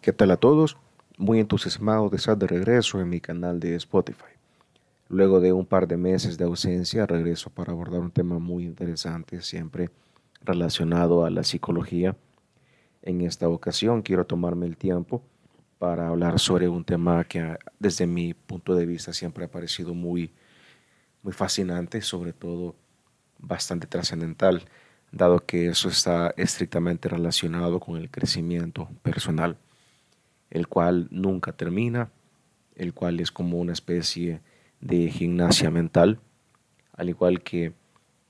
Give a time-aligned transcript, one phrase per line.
[0.00, 0.78] ¿Qué tal a todos?
[1.18, 4.32] Muy entusiasmado de estar de regreso en mi canal de Spotify.
[5.10, 9.42] Luego de un par de meses de ausencia, regreso para abordar un tema muy interesante,
[9.42, 9.90] siempre
[10.40, 12.16] relacionado a la psicología.
[13.02, 15.22] En esta ocasión quiero tomarme el tiempo
[15.78, 20.32] para hablar sobre un tema que desde mi punto de vista siempre ha parecido muy,
[21.22, 22.74] muy fascinante, sobre todo
[23.38, 24.62] bastante trascendental,
[25.12, 29.58] dado que eso está estrictamente relacionado con el crecimiento personal
[30.50, 32.10] el cual nunca termina,
[32.74, 34.40] el cual es como una especie
[34.80, 36.18] de gimnasia mental,
[36.96, 37.72] al igual que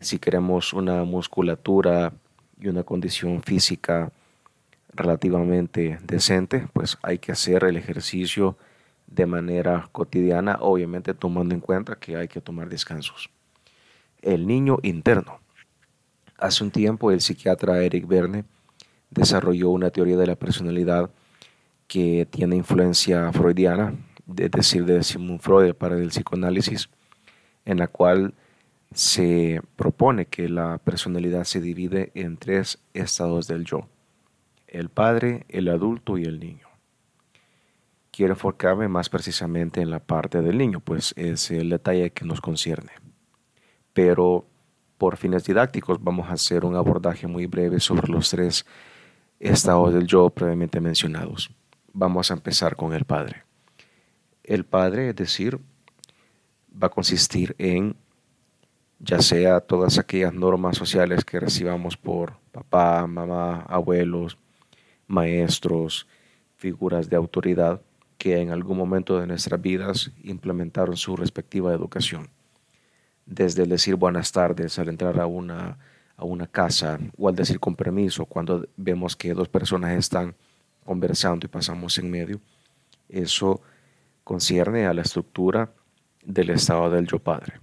[0.00, 2.12] si queremos una musculatura
[2.60, 4.12] y una condición física
[4.92, 8.56] relativamente decente, pues hay que hacer el ejercicio
[9.06, 13.30] de manera cotidiana, obviamente tomando en cuenta que hay que tomar descansos.
[14.22, 15.40] El niño interno.
[16.38, 18.44] Hace un tiempo el psiquiatra Eric Verne
[19.10, 21.10] desarrolló una teoría de la personalidad
[21.86, 23.94] que tiene influencia freudiana,
[24.36, 26.88] es decir, de Sigmund Freud para el psicoanálisis,
[27.64, 28.34] en la cual
[28.92, 33.88] se propone que la personalidad se divide en tres estados del yo,
[34.66, 36.66] el padre, el adulto y el niño.
[38.10, 42.40] Quiero enfocarme más precisamente en la parte del niño, pues es el detalle que nos
[42.40, 42.92] concierne.
[43.92, 44.46] Pero
[44.96, 48.64] por fines didácticos vamos a hacer un abordaje muy breve sobre los tres
[49.38, 51.50] estados del yo previamente mencionados
[51.96, 53.44] vamos a empezar con el Padre.
[54.44, 55.58] El Padre, es decir,
[56.70, 57.96] va a consistir en
[58.98, 64.38] ya sea todas aquellas normas sociales que recibamos por papá, mamá, abuelos,
[65.06, 66.06] maestros,
[66.56, 67.80] figuras de autoridad
[68.18, 72.28] que en algún momento de nuestras vidas implementaron su respectiva educación.
[73.24, 75.78] Desde el decir buenas tardes al entrar a una,
[76.16, 80.34] a una casa o al decir con permiso cuando vemos que dos personas están
[80.86, 82.40] conversando y pasamos en medio,
[83.08, 83.60] eso
[84.24, 85.70] concierne a la estructura
[86.24, 87.60] del estado del yo padre.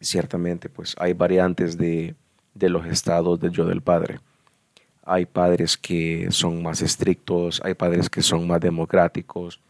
[0.00, 2.14] Ciertamente, pues hay variantes de,
[2.54, 4.20] de los estados del yo del padre.
[5.02, 9.60] Hay padres que son más estrictos, hay padres que son más democráticos,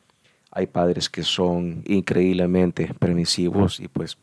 [0.50, 4.16] hay padres que son increíblemente permisivos y pues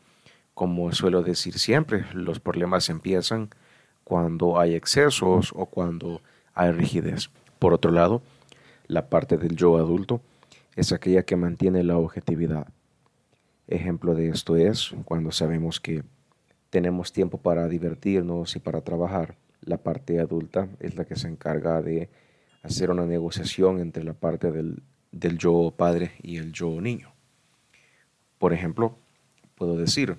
[0.54, 3.50] como suelo decir siempre, los problemas empiezan
[4.04, 6.20] cuando hay excesos o cuando
[6.54, 7.30] hay rigidez.
[7.64, 8.20] Por otro lado,
[8.88, 10.20] la parte del yo adulto
[10.76, 12.68] es aquella que mantiene la objetividad.
[13.68, 16.02] Ejemplo de esto es cuando sabemos que
[16.68, 19.36] tenemos tiempo para divertirnos y para trabajar.
[19.62, 22.10] La parte adulta es la que se encarga de
[22.62, 27.14] hacer una negociación entre la parte del, del yo padre y el yo niño.
[28.36, 28.98] Por ejemplo,
[29.54, 30.18] puedo decir,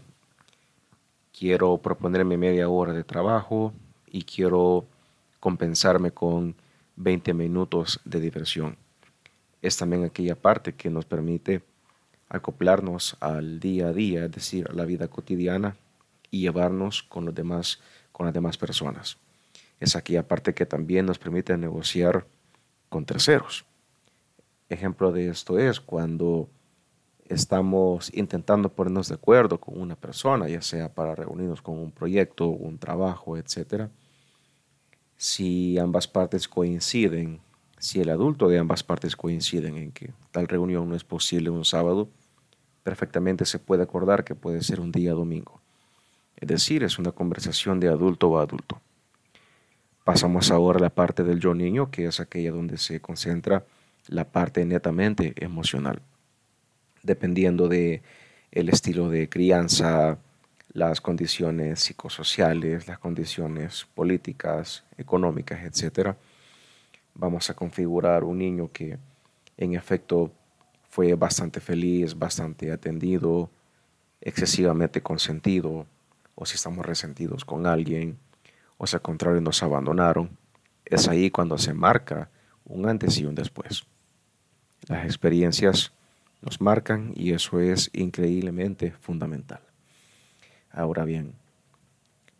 [1.31, 3.71] quiero proponerme media hora de trabajo
[4.07, 4.87] y quiero
[5.39, 6.55] compensarme con
[6.95, 8.77] 20 minutos de diversión.
[9.61, 11.63] Es también aquella parte que nos permite
[12.29, 15.75] acoplarnos al día a día, es decir, a la vida cotidiana
[16.31, 17.79] y llevarnos con, los demás,
[18.11, 19.17] con las demás personas.
[19.79, 22.25] Es aquella parte que también nos permite negociar
[22.89, 23.65] con terceros.
[24.69, 26.49] Ejemplo de esto es cuando
[27.27, 32.47] estamos intentando ponernos de acuerdo con una persona, ya sea para reunirnos con un proyecto,
[32.47, 33.89] un trabajo, etcétera
[35.17, 37.39] si ambas partes coinciden,
[37.77, 41.65] si el adulto de ambas partes coinciden en que tal reunión no es posible un
[41.65, 42.09] sábado,
[42.83, 45.61] perfectamente se puede acordar que puede ser un día domingo.
[46.37, 48.81] Es decir, es una conversación de adulto a adulto.
[50.03, 53.65] Pasamos ahora a la parte del yo niño, que es aquella donde se concentra
[54.07, 56.01] la parte netamente emocional.
[57.01, 58.03] Dependiendo de
[58.51, 60.19] el estilo de crianza,
[60.73, 66.15] las condiciones psicosociales, las condiciones políticas, económicas, etc.,
[67.13, 68.97] vamos a configurar un niño que
[69.57, 70.31] en efecto
[70.89, 73.49] fue bastante feliz, bastante atendido,
[74.21, 75.85] excesivamente consentido,
[76.35, 78.17] o si estamos resentidos con alguien,
[78.77, 80.37] o si al contrario nos abandonaron,
[80.85, 82.29] es ahí cuando se marca
[82.65, 83.85] un antes y un después.
[84.87, 85.93] Las experiencias
[86.41, 89.64] nos marcan y eso es increíblemente fundamental.
[90.75, 91.33] Ahora bien,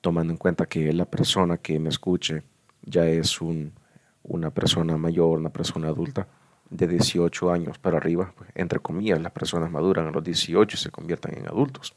[0.01, 2.43] tomando en cuenta que la persona que me escuche
[2.81, 6.27] ya es una persona mayor, una persona adulta,
[6.69, 10.79] de 18 años para arriba, pues, entre comillas, las personas maduran a los 18 y
[10.79, 11.95] se convierten en adultos.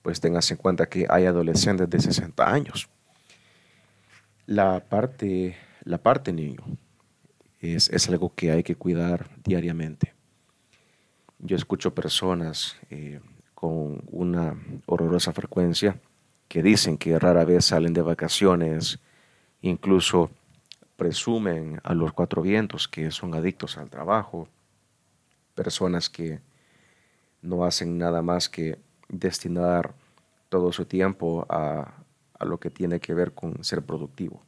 [0.00, 2.88] Pues tengas en cuenta que hay adolescentes de 60 años.
[4.46, 6.62] La parte, la parte niño
[7.60, 10.14] es, es algo que hay que cuidar diariamente.
[11.38, 13.20] Yo escucho personas eh,
[13.62, 14.56] con una
[14.86, 16.00] horrorosa frecuencia,
[16.48, 18.98] que dicen que rara vez salen de vacaciones,
[19.60, 20.32] incluso
[20.96, 24.48] presumen a los cuatro vientos que son adictos al trabajo,
[25.54, 26.40] personas que
[27.40, 29.94] no hacen nada más que destinar
[30.48, 32.02] todo su tiempo a,
[32.40, 34.42] lo que tiene que ver con ser productivo.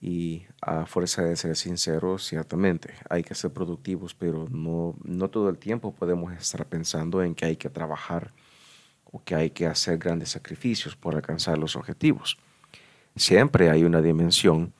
[0.00, 5.48] Y a fuerza de ser sinceros, ciertamente hay que ser productivos, pero no, no todo
[5.48, 8.32] el tiempo podemos estar pensando en que hay que trabajar
[9.10, 12.38] o que hay que hacer grandes sacrificios por alcanzar los objetivos.
[13.14, 14.74] Siempre hay una dimensión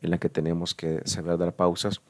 [0.00, 2.00] en la que tenemos que saber dar pausas,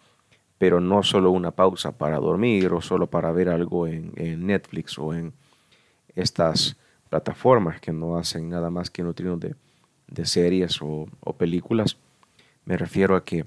[0.59, 4.13] pero no solo una pausa para dormir o solo para ver algo en,
[4.47, 5.33] Netflix o en
[6.15, 6.77] estas
[7.09, 9.55] plataformas que no hacen nada más que nutrirnos de,
[10.09, 11.97] de series o, o películas.
[12.65, 13.45] Me refiero a que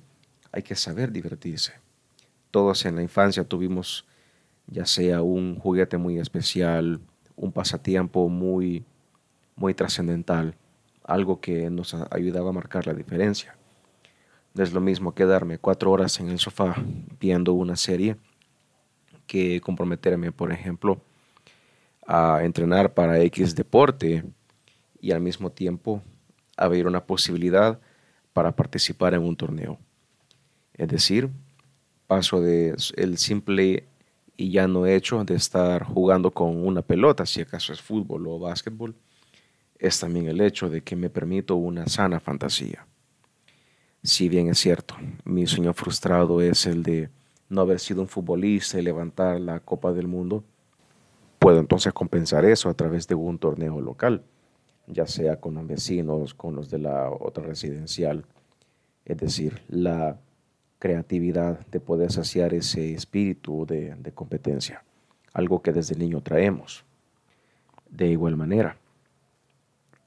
[0.52, 1.74] hay que saber divertirse.
[2.52, 4.06] Todos en la infancia tuvimos
[4.68, 7.00] ya sea un juguete muy especial,
[7.36, 8.84] un pasatiempo muy,
[9.56, 10.56] muy trascendental,
[11.04, 13.56] algo que nos ayudaba a marcar la diferencia.
[14.54, 16.76] No es lo mismo quedarme cuatro horas en el sofá
[17.20, 18.16] viendo una serie
[19.28, 21.02] que comprometerme, por ejemplo,
[22.08, 24.24] a entrenar para X deporte
[25.02, 26.02] y al mismo tiempo
[26.58, 27.80] haber una posibilidad
[28.36, 29.80] para participar en un torneo.
[30.74, 31.30] Es decir,
[32.06, 33.88] paso de el simple
[34.36, 38.38] y ya no hecho de estar jugando con una pelota, si acaso es fútbol o
[38.38, 38.94] básquetbol,
[39.80, 42.86] es también el hecho de que me permito una sana fantasía.
[44.04, 47.10] Si bien es cierto, mi sueño frustrado es el de
[47.48, 50.44] no haber sido un futbolista y levantar la Copa del Mundo,
[51.40, 54.26] puedo entonces compensar eso a través de un torneo local,
[54.88, 58.26] ya sea con los vecinos, con los de la otra residencial,
[59.06, 60.18] es decir, la
[60.80, 64.84] creatividad de poder saciar ese espíritu de, competencia,
[65.34, 66.84] algo que desde niño traemos.
[67.90, 68.78] De igual manera,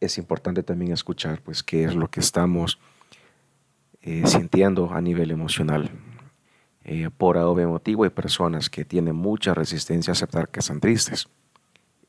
[0.00, 2.78] es importante también escuchar pues qué es lo que estamos
[4.02, 5.90] eh, sintiendo a nivel emocional.
[6.84, 11.28] Eh, por algo motivo hay personas que tienen mucha resistencia a aceptar que están tristes.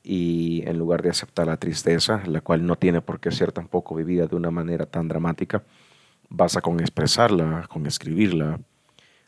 [0.02, 3.94] Y en lugar de aceptar la tristeza, la cual no tiene por qué ser tampoco
[3.94, 5.62] vivida de una manera tan dramática,
[6.28, 8.60] basta con expresarla, con escribirla.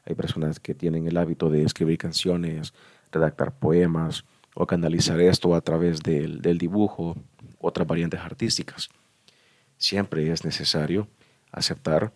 [0.06, 2.72] Hay personas que tienen el hábito de escribir canciones,
[3.10, 4.24] redactar poemas
[4.54, 7.16] o canalizar esto a través del, del dibujo,
[7.60, 8.88] otras variantes artísticas.
[9.76, 11.08] Siempre es necesario
[11.50, 12.12] aceptar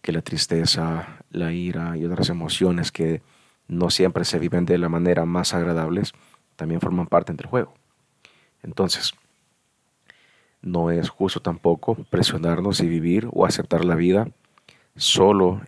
[0.00, 3.22] que la tristeza, la ira y otras emociones que
[3.68, 6.12] no siempre se viven de la manera más agradables
[6.56, 7.74] también forman parte del juego.
[8.62, 9.14] Entonces,
[10.62, 14.28] no es justo tampoco presionarnos y vivir o aceptar la vida
[14.96, 15.62] solo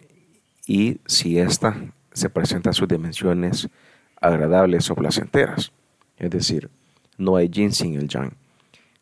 [0.66, 1.76] y si ésta
[2.12, 3.68] se presenta en sus dimensiones
[4.20, 5.72] agradables o placenteras.
[6.18, 6.70] Es decir,
[7.16, 8.34] no hay yin sin el yang.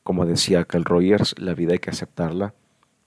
[0.03, 2.55] Como decía Carl Rogers, la vida hay que aceptarla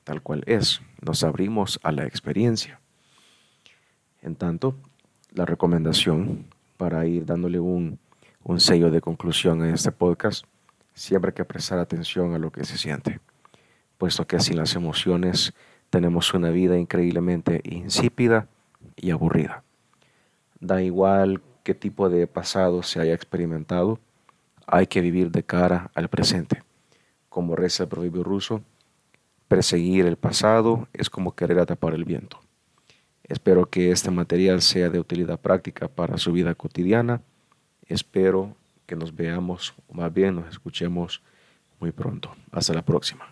[0.03, 0.81] tal cual es.
[1.01, 2.79] Nos abrimos a la experiencia.
[4.21, 4.75] En tanto,
[5.31, 6.45] la recomendación
[6.77, 8.00] para ir dándole un,
[8.44, 10.45] un sello de conclusión a este podcast
[10.93, 13.19] siempre hay que prestar atención a lo que se siente,
[13.97, 15.53] puesto que sin las emociones
[15.89, 18.47] tenemos una vida increíblemente insípida
[18.95, 19.63] y aburrida.
[20.59, 23.99] Da igual qué tipo de pasado se haya experimentado,
[24.65, 26.63] hay que vivir de cara al presente.
[27.29, 28.61] Como reza el proverbio ruso,
[29.47, 32.39] perseguir el pasado es como querer atrapar el viento.
[33.23, 37.21] Espero que este material sea de utilidad práctica para su vida cotidiana.
[37.88, 38.55] Espero
[38.93, 41.23] que nos veamos, más bien nos escuchemos
[41.79, 42.35] muy pronto.
[42.51, 43.27] Hasta la próxima.